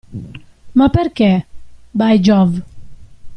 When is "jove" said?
2.17-2.63